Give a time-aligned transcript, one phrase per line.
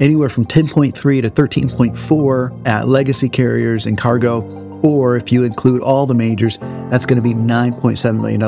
[0.00, 4.42] anywhere from 10.3 to 13.4 at legacy carriers and cargo.
[4.82, 6.58] Or if you include all the majors,
[6.90, 8.40] that's going to be $9.7 million.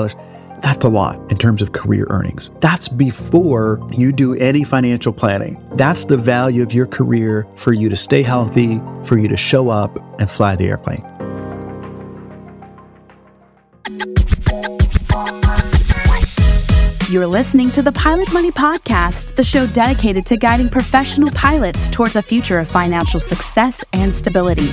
[0.60, 2.50] That's a lot in terms of career earnings.
[2.60, 5.62] That's before you do any financial planning.
[5.74, 9.68] That's the value of your career for you to stay healthy, for you to show
[9.68, 11.15] up and fly the airplane.
[17.08, 22.16] You're listening to the Pilot Money Podcast, the show dedicated to guiding professional pilots towards
[22.16, 24.66] a future of financial success and stability.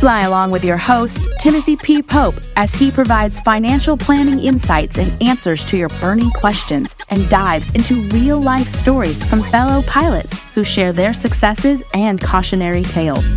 [0.00, 2.02] Fly along with your host, Timothy P.
[2.02, 7.68] Pope, as he provides financial planning insights and answers to your burning questions and dives
[7.74, 13.28] into real life stories from fellow pilots who share their successes and cautionary tales.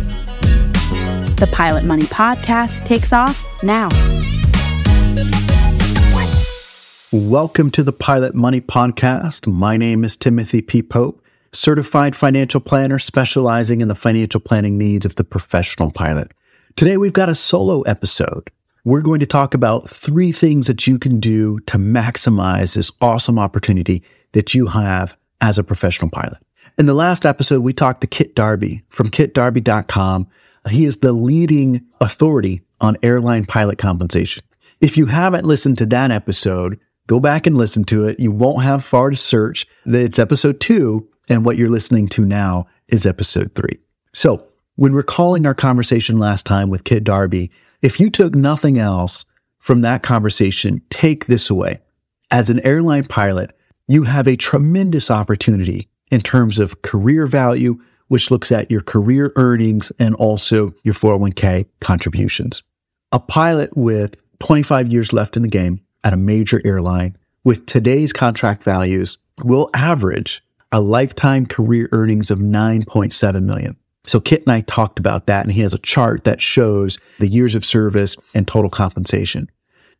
[1.36, 3.90] The Pilot Money Podcast takes off now.
[7.12, 9.48] Welcome to the Pilot Money Podcast.
[9.48, 10.80] My name is Timothy P.
[10.80, 11.20] Pope,
[11.50, 16.30] certified financial planner specializing in the financial planning needs of the professional pilot.
[16.76, 18.48] Today we've got a solo episode.
[18.84, 23.40] We're going to talk about three things that you can do to maximize this awesome
[23.40, 26.38] opportunity that you have as a professional pilot.
[26.78, 30.28] In the last episode, we talked to Kit Darby from kitdarby.com.
[30.68, 34.44] He is the leading authority on airline pilot compensation.
[34.80, 38.20] If you haven't listened to that episode, go back and listen to it.
[38.20, 39.66] You won't have far to search.
[39.84, 43.78] It's episode two, and what you're listening to now is episode three.
[44.12, 44.44] So
[44.76, 47.50] when recalling our conversation last time with Kit Darby,
[47.82, 49.24] if you took nothing else
[49.58, 51.80] from that conversation, take this away.
[52.30, 53.52] As an airline pilot,
[53.88, 59.32] you have a tremendous opportunity in terms of career value, which looks at your career
[59.36, 62.62] earnings and also your 401k contributions.
[63.12, 68.12] A pilot with 25 years left in the game at a major airline with today's
[68.12, 70.42] contract values will average
[70.72, 73.76] a lifetime career earnings of 9.7 million.
[74.04, 77.28] So Kit and I talked about that and he has a chart that shows the
[77.28, 79.50] years of service and total compensation.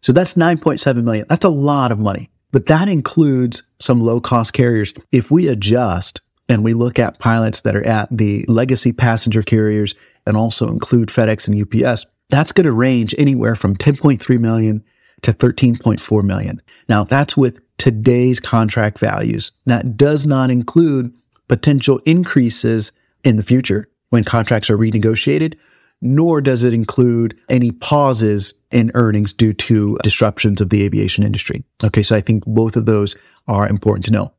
[0.03, 1.27] So that's 9.7 million.
[1.29, 4.95] That's a lot of money, but that includes some low cost carriers.
[5.13, 9.95] If we adjust and we look at pilots that are at the legacy passenger carriers
[10.27, 14.83] and also include FedEx and UPS, that's going to range anywhere from 10.3 million
[15.23, 16.61] to 13.4 million.
[16.89, 19.53] Now that's with today's contract values.
[19.67, 21.13] That does not include
[21.49, 22.93] potential increases
[23.25, 25.57] in the future when contracts are renegotiated,
[26.01, 31.65] nor does it include any pauses in earnings due to disruptions of the aviation industry.
[31.83, 32.03] Okay.
[32.03, 33.17] So I think both of those
[33.49, 34.33] are important to know.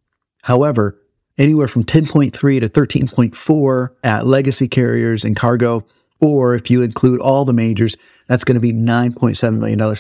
[0.43, 0.99] However,
[1.37, 5.85] anywhere from 10.3 to 13.4 at legacy carriers and cargo,
[6.19, 9.95] or if you include all the majors, that's going to be $9.7 million.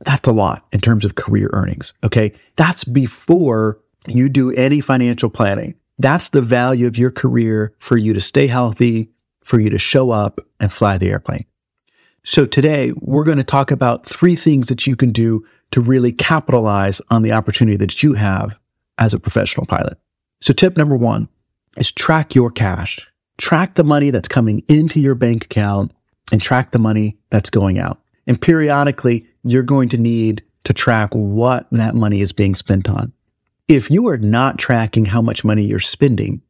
[0.00, 1.92] That's a lot in terms of career earnings.
[2.02, 2.32] Okay.
[2.56, 5.74] That's before you do any financial planning.
[5.98, 9.10] That's the value of your career for you to stay healthy,
[9.44, 11.44] for you to show up and fly the airplane.
[12.24, 16.12] So today we're going to talk about three things that you can do to really
[16.12, 18.58] capitalize on the opportunity that you have
[18.98, 19.98] as a professional pilot.
[20.40, 21.28] So tip number one
[21.76, 23.10] is track your cash.
[23.38, 25.92] Track the money that's coming into your bank account
[26.30, 28.00] and track the money that's going out.
[28.26, 33.12] And periodically you're going to need to track what that money is being spent on.
[33.68, 36.42] If you are not tracking how much money you're spending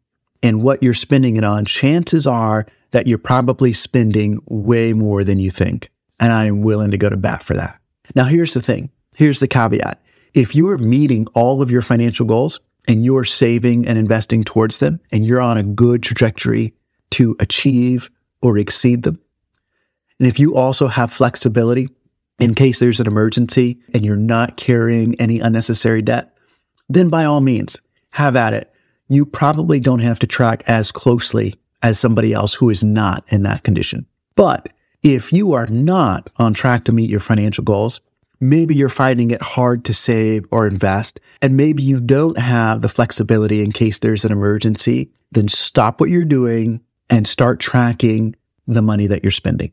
[0.42, 5.38] and what you're spending it on, chances are that you're probably spending way more than
[5.38, 5.90] you think.
[6.18, 7.78] And I am willing to go to bat for that.
[8.14, 8.90] Now, here's the thing.
[9.14, 10.02] Here's the caveat.
[10.34, 14.78] If you are meeting all of your financial goals and you're saving and investing towards
[14.78, 16.74] them and you're on a good trajectory
[17.10, 18.10] to achieve
[18.42, 19.20] or exceed them,
[20.18, 21.88] and if you also have flexibility
[22.40, 26.34] in case there's an emergency and you're not carrying any unnecessary debt,
[26.88, 27.80] then by all means,
[28.10, 28.72] have at it.
[29.08, 33.42] You probably don't have to track as closely as somebody else who is not in
[33.42, 34.06] that condition.
[34.34, 34.70] But
[35.02, 38.00] if you are not on track to meet your financial goals,
[38.40, 42.88] maybe you're finding it hard to save or invest, and maybe you don't have the
[42.88, 48.34] flexibility in case there's an emergency, then stop what you're doing and start tracking
[48.66, 49.72] the money that you're spending.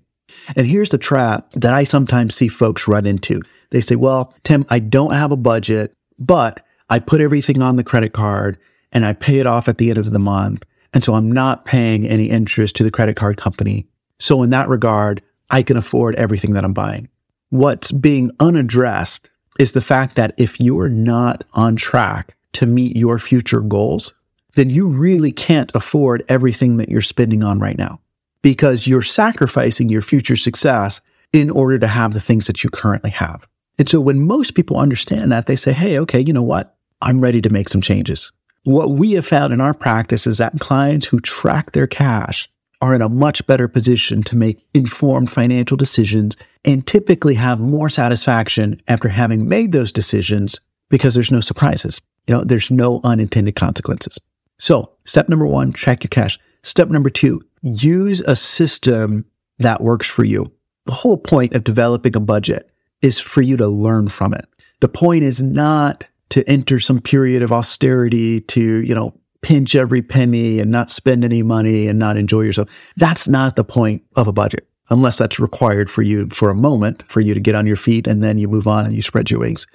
[0.56, 3.41] And here's the trap that I sometimes see folks run into.
[3.69, 7.83] They say, well, Tim, I don't have a budget, but I put everything on the
[7.83, 8.57] credit card
[8.91, 10.63] and I pay it off at the end of the month.
[10.94, 13.88] And so I'm not paying any interest to the credit card company.
[14.19, 17.09] So in that regard, I can afford everything that I'm buying.
[17.50, 23.19] What's being unaddressed is the fact that if you're not on track to meet your
[23.19, 24.13] future goals,
[24.56, 28.00] then you really can't afford everything that you're spending on right now
[28.42, 31.01] because you're sacrificing your future success
[31.34, 33.48] in order to have the things that you currently have.
[33.78, 36.75] And so when most people understand that, they say, Hey, okay, you know what?
[37.01, 38.31] I'm ready to make some changes.
[38.63, 42.50] what we have found in our practice is that clients who track their cash
[42.81, 46.36] are in a much better position to make informed financial decisions
[46.66, 50.60] and typically have more satisfaction after having made those decisions
[50.90, 52.01] because there's no surprises.
[52.28, 54.19] You know, there's no unintended consequences.
[54.60, 56.38] So step number one, track your cash.
[56.68, 59.24] Step number two, use a system
[59.58, 60.52] that works for you.
[60.86, 62.69] The whole point of developing a budget
[63.02, 64.46] is for you to learn from it.
[64.81, 70.02] The point is not to enter some period of austerity to, you know, pinch every
[70.02, 72.68] penny and not spend any money and not enjoy yourself.
[72.98, 77.06] That's not the point of a budget, unless that's required for you for a moment
[77.08, 79.31] for you to get on your feet and then you move on and you spread
[79.31, 79.68] your wings.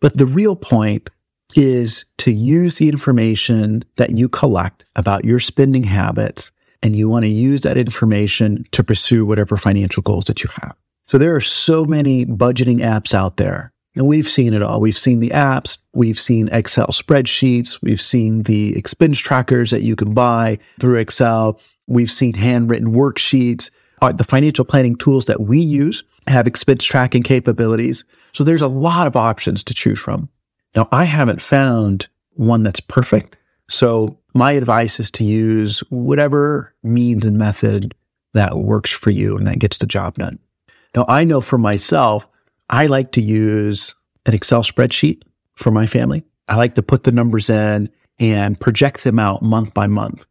[0.00, 1.10] But the real point
[1.56, 6.52] is to use the information that you collect about your spending habits
[6.82, 10.76] and you want to use that information to pursue whatever financial goals that you have.
[11.06, 14.80] So there are so many budgeting apps out there and we've seen it all.
[14.80, 15.78] We've seen the apps.
[15.92, 17.82] We've seen Excel spreadsheets.
[17.82, 21.60] We've seen the expense trackers that you can buy through Excel.
[21.88, 23.70] We've seen handwritten worksheets.
[24.00, 28.04] The financial planning tools that we use have expense tracking capabilities.
[28.32, 30.28] So there's a lot of options to choose from.
[30.76, 33.36] Now, I haven't found one that's perfect.
[33.68, 37.94] So my advice is to use whatever means and method
[38.34, 40.38] that works for you and that gets the job done.
[40.94, 42.28] Now, I know for myself,
[42.70, 43.94] I like to use
[44.26, 45.22] an Excel spreadsheet
[45.54, 46.22] for my family.
[46.48, 50.24] I like to put the numbers in and project them out month by month.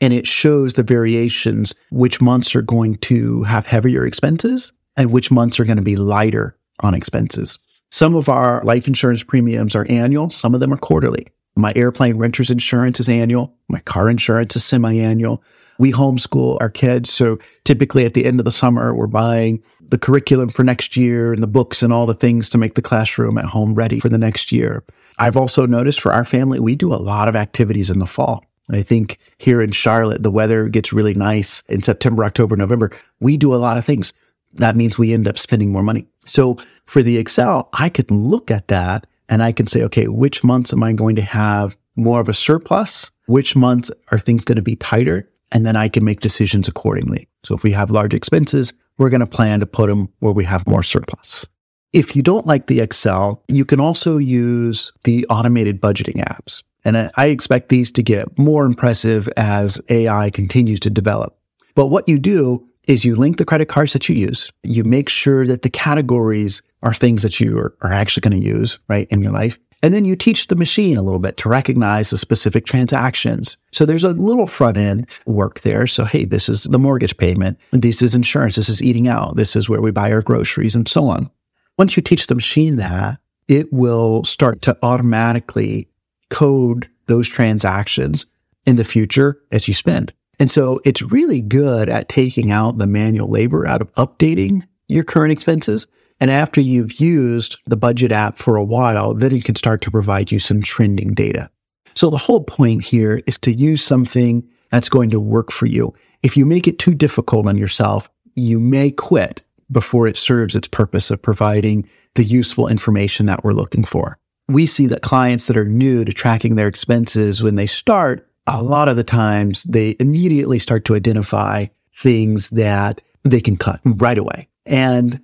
[0.00, 5.30] And it shows the variations, which months are going to have heavier expenses and which
[5.30, 7.58] months are going to be lighter on expenses.
[7.90, 10.30] Some of our life insurance premiums are annual.
[10.30, 11.26] Some of them are quarterly.
[11.56, 13.54] My airplane renter's insurance is annual.
[13.68, 15.42] My car insurance is semi-annual.
[15.78, 17.10] We homeschool our kids.
[17.10, 21.32] So typically at the end of the summer, we're buying the curriculum for next year
[21.32, 24.08] and the books and all the things to make the classroom at home ready for
[24.08, 24.84] the next year.
[25.18, 28.44] I've also noticed for our family, we do a lot of activities in the fall.
[28.70, 32.90] I think here in Charlotte, the weather gets really nice in September, October, November.
[33.18, 34.12] We do a lot of things.
[34.54, 36.06] That means we end up spending more money.
[36.24, 40.42] So for the Excel, I could look at that and I can say, okay, which
[40.42, 43.10] months am I going to have more of a surplus?
[43.26, 45.28] Which months are things going to be tighter?
[45.52, 47.28] And then I can make decisions accordingly.
[47.42, 50.44] So if we have large expenses, we're going to plan to put them where we
[50.44, 51.46] have more surplus.
[51.92, 56.62] If you don't like the Excel, you can also use the automated budgeting apps.
[56.84, 61.38] And I expect these to get more impressive as AI continues to develop.
[61.74, 64.50] But what you do is you link the credit cards that you use.
[64.64, 68.46] You make sure that the categories are things that you are, are actually going to
[68.46, 69.58] use, right, in your life.
[69.82, 73.56] And then you teach the machine a little bit to recognize the specific transactions.
[73.70, 75.86] So there's a little front end work there.
[75.86, 77.58] So, hey, this is the mortgage payment.
[77.70, 78.56] This is insurance.
[78.56, 79.36] This is eating out.
[79.36, 81.30] This is where we buy our groceries and so on.
[81.76, 85.88] Once you teach the machine that, it will start to automatically
[86.30, 88.26] code those transactions
[88.66, 90.12] in the future as you spend.
[90.38, 95.04] And so it's really good at taking out the manual labor out of updating your
[95.04, 95.86] current expenses
[96.20, 99.90] and after you've used the budget app for a while, then it can start to
[99.90, 101.50] provide you some trending data.
[101.94, 105.94] So the whole point here is to use something that's going to work for you.
[106.22, 110.68] If you make it too difficult on yourself, you may quit before it serves its
[110.68, 114.18] purpose of providing the useful information that we're looking for.
[114.48, 118.62] We see that clients that are new to tracking their expenses, when they start, a
[118.62, 124.18] lot of the times they immediately start to identify things that they can cut right
[124.18, 124.48] away.
[124.66, 125.20] And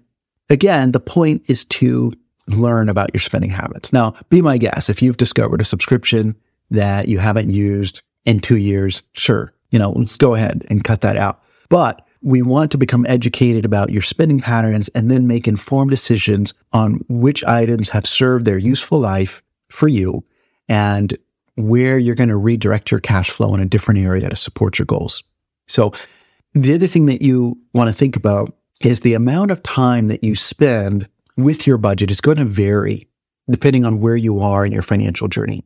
[0.50, 2.12] Again, the point is to
[2.48, 3.92] learn about your spending habits.
[3.92, 4.90] Now, be my guest.
[4.90, 6.36] If you've discovered a subscription
[6.70, 11.00] that you haven't used in two years, sure, you know, let's go ahead and cut
[11.00, 11.42] that out.
[11.70, 16.52] But we want to become educated about your spending patterns and then make informed decisions
[16.72, 20.24] on which items have served their useful life for you
[20.68, 21.16] and
[21.56, 24.86] where you're going to redirect your cash flow in a different area to support your
[24.86, 25.22] goals.
[25.66, 25.92] So
[26.52, 30.24] the other thing that you want to think about is the amount of time that
[30.24, 33.08] you spend with your budget is going to vary
[33.50, 35.64] depending on where you are in your financial journey.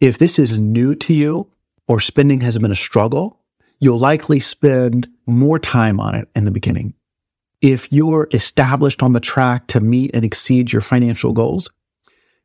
[0.00, 1.50] If this is new to you
[1.88, 3.40] or spending has been a struggle,
[3.80, 6.94] you'll likely spend more time on it in the beginning.
[7.60, 11.70] If you're established on the track to meet and exceed your financial goals,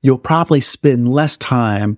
[0.02, 1.98] you'll probably spend less time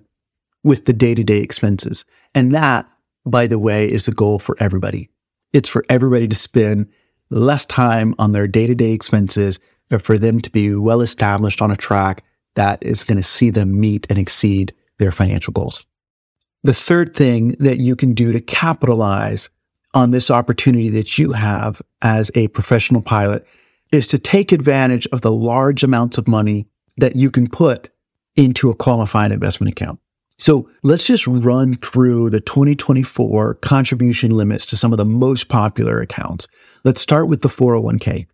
[0.64, 2.04] with the day to day expenses.
[2.34, 2.88] And that,
[3.24, 5.10] by the way, is the goal for everybody.
[5.52, 6.88] It's for everybody to spend
[7.30, 11.62] less time on their day to day expenses, but for them to be well established
[11.62, 15.86] on a track that is going to see them meet and exceed their financial goals.
[16.62, 19.50] The third thing that you can do to capitalize
[19.94, 23.46] on this opportunity that you have as a professional pilot
[23.90, 26.66] is to take advantage of the large amounts of money
[26.96, 27.90] that you can put
[28.36, 29.98] into a qualified investment account.
[30.38, 36.00] So let's just run through the 2024 contribution limits to some of the most popular
[36.00, 36.48] accounts.
[36.84, 38.26] Let's start with the 401k.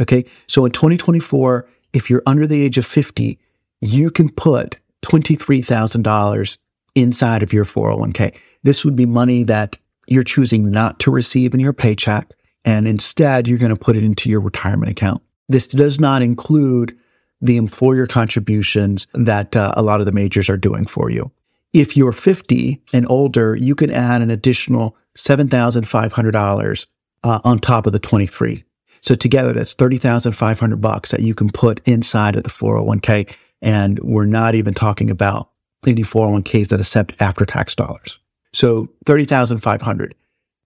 [0.00, 0.24] Okay.
[0.46, 3.38] So in 2024, if you're under the age of 50,
[3.80, 6.58] you can put $23,000
[6.94, 8.36] inside of your 401k.
[8.62, 12.32] This would be money that you're choosing not to receive in your paycheck.
[12.64, 15.22] And instead, you're going to put it into your retirement account.
[15.48, 16.96] This does not include
[17.40, 21.30] the employer contributions that uh, a lot of the majors are doing for you.
[21.76, 26.86] If you're 50 and older, you can add an additional $7,500
[27.22, 28.64] uh, on top of the 23.
[29.02, 33.30] So together, that's 30,500 bucks that you can put inside of the 401k.
[33.60, 35.50] And we're not even talking about
[35.86, 38.18] any 401ks that accept after tax dollars.
[38.54, 40.14] So 30,500.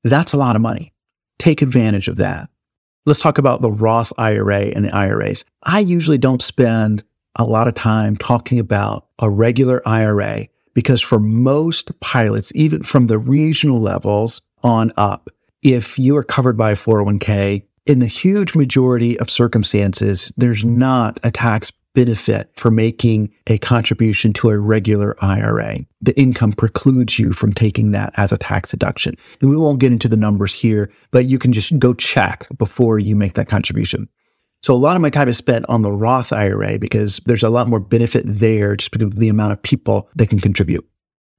[0.04, 0.92] That's a lot of money.
[1.40, 2.50] Take advantage of that.
[3.04, 5.44] Let's talk about the Roth IRA and the IRAs.
[5.64, 7.02] I usually don't spend
[7.34, 13.06] a lot of time talking about a regular IRA because for most pilots, even from
[13.06, 15.30] the regional levels on up,
[15.62, 21.18] if you are covered by a 401k, in the huge majority of circumstances, there's not
[21.24, 25.78] a tax benefit for making a contribution to a regular IRA.
[26.00, 29.16] The income precludes you from taking that as a tax deduction.
[29.40, 32.98] And we won't get into the numbers here, but you can just go check before
[32.98, 34.08] you make that contribution.
[34.62, 37.50] So a lot of my time is spent on the Roth IRA because there's a
[37.50, 40.86] lot more benefit there just because of the amount of people that can contribute.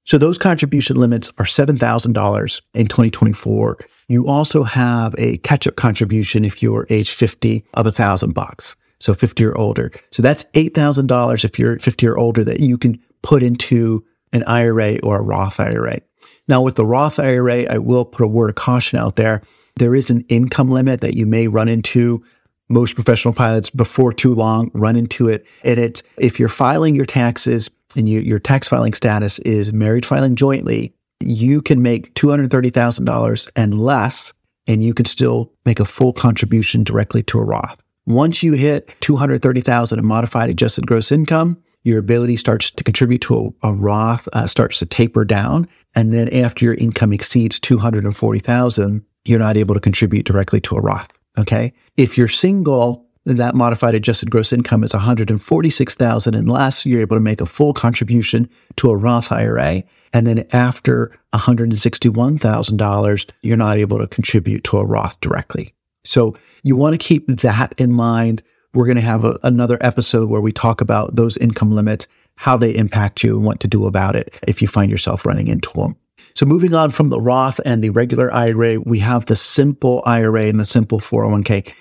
[0.06, 3.78] So those contribution limits are $7,000 in 2024.
[4.08, 8.76] You also have a catch up contribution if you're age 50 of a thousand bucks
[9.02, 9.92] so 50 or older.
[10.12, 15.00] So that's $8,000 if you're 50 or older that you can put into an IRA
[15.00, 16.00] or a Roth IRA.
[16.48, 19.42] Now, with the Roth IRA, I will put a word of caution out there.
[19.78, 22.24] There is an income limit that you may run into.
[22.72, 25.46] Most professional pilots before too long run into it.
[25.64, 30.06] And it's if you're filing your taxes and you, your tax filing status is married
[30.06, 34.34] filing jointly, you can make $230,000 and less,
[34.68, 37.82] and you can still make a full contribution directly to a Roth.
[38.08, 43.54] Once you hit 230,000 in modified adjusted gross income, your ability starts to contribute to
[43.64, 45.68] a, a Roth, uh, starts to taper down.
[45.96, 50.82] And then after your income exceeds 240,000, you're not able to contribute directly to a
[50.82, 51.10] Roth.
[51.38, 51.74] Okay.
[51.98, 57.22] If you're single, that modified adjusted gross income is 146,000 and less, you're able to
[57.22, 59.84] make a full contribution to a Roth IRA.
[60.14, 65.74] And then after $161,000, you're not able to contribute to a Roth directly.
[66.04, 68.42] So you want to keep that in mind.
[68.74, 72.58] We're going to have a, another episode where we talk about those income limits, how
[72.58, 75.72] they impact you and what to do about it if you find yourself running into
[75.74, 75.96] them.
[76.34, 80.46] So moving on from the Roth and the regular IRA, we have the simple IRA
[80.46, 81.74] and the simple 401k.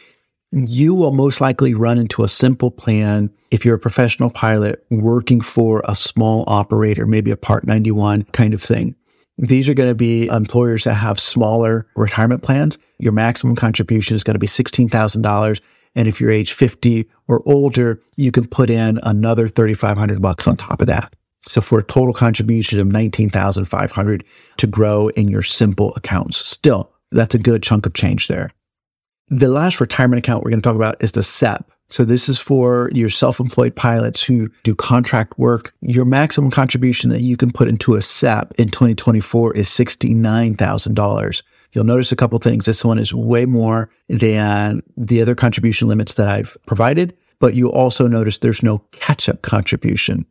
[0.53, 5.41] You will most likely run into a simple plan if you're a professional pilot working
[5.41, 8.97] for a small operator, maybe a Part 91 kind of thing.
[9.39, 12.79] These are going to be employers that have smaller retirement plans.
[12.99, 15.61] Your maximum contribution is going to be $16,000.
[15.95, 20.57] And if you're age 50 or older, you can put in another 3,500 bucks on
[20.57, 21.15] top of that.
[21.49, 24.25] So for a total contribution of 19,500
[24.59, 26.37] to grow in your simple accounts.
[26.37, 28.51] Still, that's a good chunk of change there.
[29.29, 31.71] The last retirement account we're going to talk about is the SEP.
[31.89, 35.75] So this is for your self-employed pilots who do contract work.
[35.81, 41.43] Your maximum contribution that you can put into a SEP in 2024 is $69,000.
[41.73, 42.65] You'll notice a couple things.
[42.65, 47.71] This one is way more than the other contribution limits that I've provided, but you
[47.71, 50.27] also notice there's no catch-up contribution.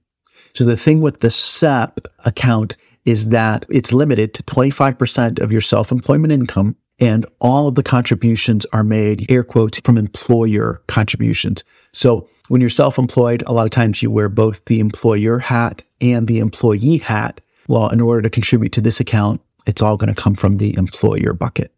[0.53, 2.75] So the thing with the SEP account
[3.05, 8.65] is that it's limited to 25% of your self-employment income and all of the contributions
[8.73, 11.63] are made, air quotes, from employer contributions.
[11.93, 16.27] So when you're self-employed, a lot of times you wear both the employer hat and
[16.27, 17.41] the employee hat.
[17.67, 20.75] Well, in order to contribute to this account, it's all going to come from the
[20.77, 21.71] employer bucket.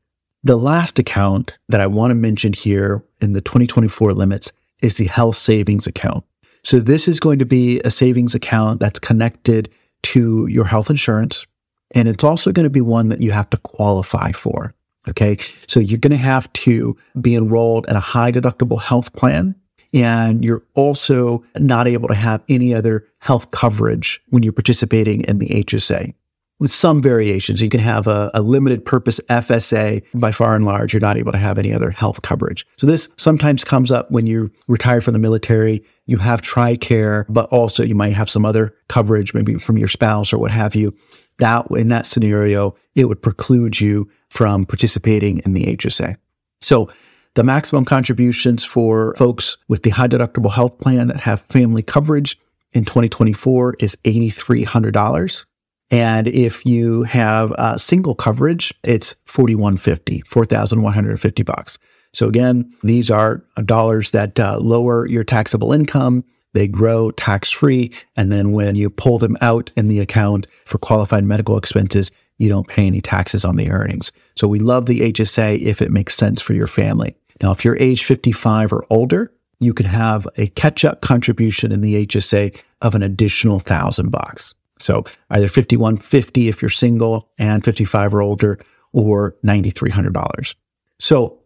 [0.44, 4.52] The last account that I want to mention here in the 2024 limits
[4.82, 6.24] is the health savings account.
[6.64, 9.70] So this is going to be a savings account that's connected
[10.04, 11.46] to your health insurance.
[11.92, 14.74] And it's also going to be one that you have to qualify for.
[15.10, 15.38] Okay.
[15.68, 19.56] So you're going to have to be enrolled in a high deductible health plan.
[19.94, 25.40] And you're also not able to have any other health coverage when you're participating in
[25.40, 26.14] the HSA
[26.62, 27.62] with some variations.
[27.62, 30.04] You can have a, a, limited purpose FSA.
[30.14, 32.66] By far and large, you're not able to have any other health coverage.
[32.78, 35.84] So this sometimes comes up when you retire from the military.
[36.12, 40.34] You have TRICARE, but also you might have some other coverage, maybe from your spouse
[40.34, 40.94] or what have you.
[41.38, 46.18] That in that scenario, it would preclude you from participating in the HSA.
[46.60, 46.90] So
[47.36, 52.38] the maximum contributions for folks with the high deductible health plan that have family coverage
[52.74, 55.46] in 2024 is $8,300.
[55.92, 61.80] And if you have uh, single coverage, it's 4150, 4150 bucks.
[62.14, 66.24] So again, these are dollars that uh, lower your taxable income.
[66.54, 67.92] They grow tax free.
[68.18, 72.50] And then when you pull them out in the account for qualified medical expenses, you
[72.50, 74.12] don't pay any taxes on the earnings.
[74.36, 77.16] So we love the HSA if it makes sense for your family.
[77.42, 81.82] Now, if you're age 55 or older, you can have a catch up contribution in
[81.82, 84.56] the HSA of an additional thousand bucks.
[84.80, 88.60] So either 5150 if you're single and 55 or older
[88.92, 90.56] or $9,300.
[91.00, 91.41] So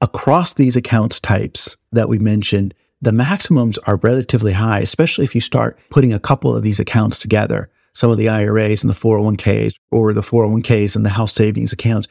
[0.00, 5.40] across these accounts types that we mentioned, the maximums are relatively high, especially if you
[5.40, 7.70] start putting a couple of these accounts together.
[7.94, 12.08] Some of the IRAs and the 401ks or the 401ks and the house savings accounts.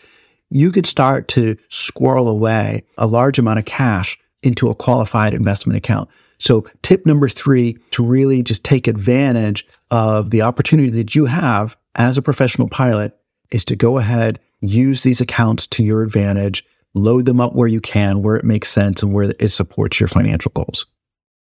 [0.49, 5.77] You could start to squirrel away a large amount of cash into a qualified investment
[5.77, 6.09] account.
[6.39, 11.77] So tip number three to really just take advantage of the opportunity that you have
[11.95, 13.17] as a professional pilot
[13.51, 16.63] is to go ahead, use these accounts to your advantage
[16.93, 20.07] load them up where you can, where it makes sense, and where it supports your
[20.07, 20.85] financial goals.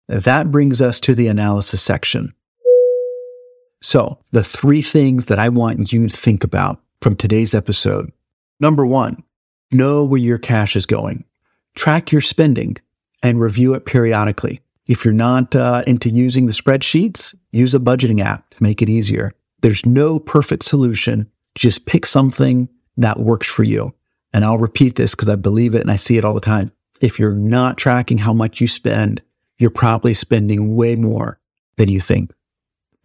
[0.08, 2.34] That brings us to the analysis section.
[3.82, 8.12] So, the three things that I want you to think about from today's episode.
[8.60, 9.24] Number one,
[9.72, 11.24] know where your cash is going.
[11.75, 12.78] Track your spending
[13.22, 14.62] and review it periodically.
[14.88, 18.90] If you're not uh, into using the spreadsheets, use a budgeting app to make it
[18.90, 19.34] easier.
[19.62, 21.30] There's no perfect solution.
[21.56, 23.94] Just pick something that works for you.
[24.36, 26.74] And I'll repeat this because I believe it and I see it all the time.
[27.00, 29.22] If you're not tracking how much you spend,
[29.58, 31.39] you're probably spending way more
[31.77, 32.34] than you think.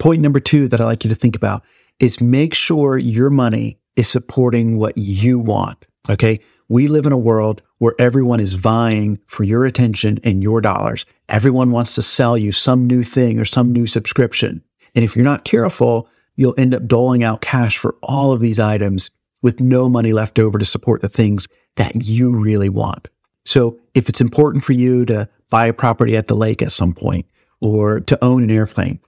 [0.01, 1.63] Point number two that I like you to think about
[2.01, 5.87] is make sure your money is supporting what you want.
[6.09, 6.41] Okay.
[6.69, 11.07] We live in a world where everyone is vying for your attention and your dollars.
[11.29, 14.65] Everyone wants to sell you some new thing or some new subscription.
[14.97, 18.59] And if you're not careful, you'll end up doling out cash for all of these
[18.59, 23.09] items with no money left over to support the things that you really want.
[23.45, 26.93] So if it's important for you to buy a property at the lake at some
[26.93, 27.27] point
[27.61, 29.01] or to own an airplane,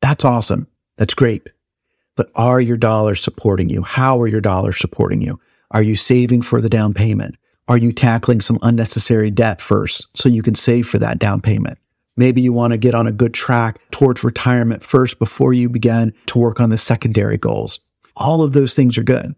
[0.00, 0.66] that's awesome.
[0.98, 1.48] That's great.
[2.16, 3.82] But are your dollars supporting you?
[3.82, 5.40] How are your dollars supporting you?
[5.70, 7.36] Are you saving for the down payment?
[7.68, 11.78] Are you tackling some unnecessary debt first so you can save for that down payment?
[12.16, 16.12] Maybe you want to get on a good track towards retirement first before you begin
[16.26, 17.80] to work on the secondary goals.
[18.16, 19.34] All of those things are good.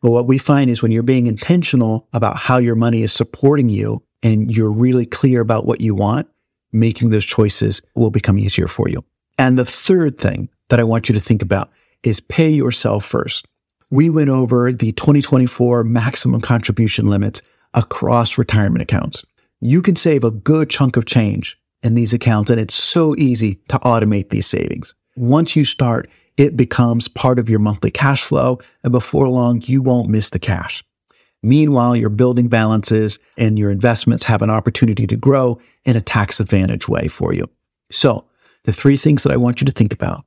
[0.00, 3.68] But what we find is when you're being intentional about how your money is supporting
[3.68, 6.28] you and you're really clear about what you want,
[6.72, 9.04] making those choices will become easier for you.
[9.38, 11.70] And the third thing that I want you to think about
[12.02, 13.46] is pay yourself first.
[13.90, 17.42] We went over the 2024 maximum contribution limits
[17.74, 19.24] across retirement accounts.
[19.60, 23.60] You can save a good chunk of change in these accounts, and it's so easy
[23.68, 24.94] to automate these savings.
[25.16, 28.60] Once you start, it becomes part of your monthly cash flow.
[28.82, 30.82] And before long, you won't miss the cash.
[31.42, 36.40] Meanwhile, your building balances and your investments have an opportunity to grow in a tax
[36.40, 37.48] advantage way for you.
[37.90, 38.24] So
[38.64, 40.24] the three things that I want you to think about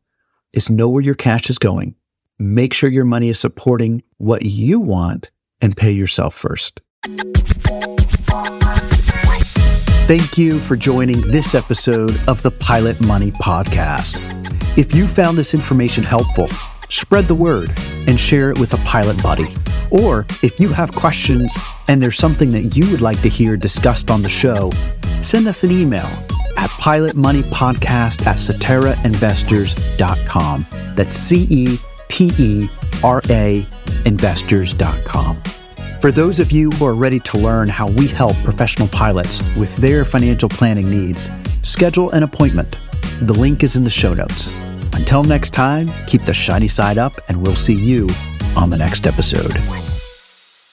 [0.54, 1.96] is know where your cash is going.
[2.40, 6.82] Make sure your money is supporting what you want and pay yourself first.
[10.08, 14.41] Thank you for joining this episode of the Pilot Money Podcast.
[14.78, 16.48] If you found this information helpful,
[16.88, 17.74] spread the word
[18.08, 19.50] and share it with a pilot buddy.
[19.90, 24.10] Or if you have questions and there's something that you would like to hear discussed
[24.10, 24.72] on the show,
[25.22, 26.08] send us an email
[26.58, 30.66] at pilotmoneypodcast at ceterainvestors.com.
[30.96, 32.70] That's C E T E
[33.04, 33.66] R A
[34.06, 35.44] investors.com.
[36.00, 39.76] For those of you who are ready to learn how we help professional pilots with
[39.76, 41.30] their financial planning needs,
[41.62, 42.78] schedule an appointment
[43.28, 44.54] the link is in the show notes.
[44.94, 48.10] Until next time, keep the shiny side up, and we'll see you
[48.56, 49.56] on the next episode.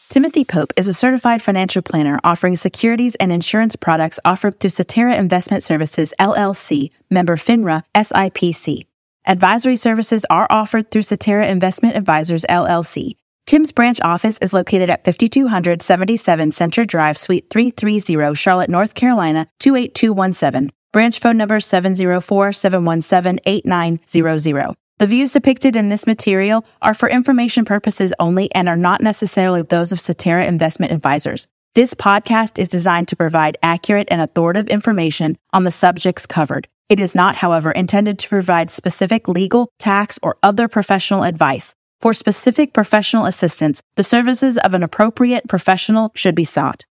[0.09, 5.15] Timothy Pope is a certified financial planner offering securities and insurance products offered through Cetera
[5.15, 8.87] Investment Services, LLC, member FINRA, SIPC.
[9.27, 13.17] Advisory services are offered through Cetera Investment Advisors, LLC.
[13.45, 20.71] Tim's branch office is located at 5277 Center Drive, Suite 330, Charlotte, North Carolina, 28217.
[20.91, 24.75] Branch phone number 704 717 8900.
[24.99, 29.61] The views depicted in this material are for information purposes only and are not necessarily
[29.61, 31.47] those of Cetera Investment Advisors.
[31.75, 36.67] This podcast is designed to provide accurate and authoritative information on the subjects covered.
[36.89, 41.75] It is not, however, intended to provide specific legal, tax, or other professional advice.
[42.01, 46.87] For specific professional assistance, the services of an appropriate professional should be sought.